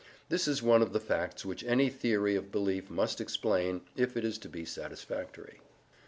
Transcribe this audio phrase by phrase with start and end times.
[0.29, 4.25] This is one of the facts which any theory of belief must explain if it
[4.25, 5.61] is to be satisfactory.